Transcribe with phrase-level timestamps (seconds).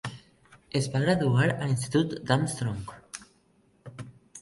[0.79, 2.93] Es va graduar a l'institut d'Armstrong.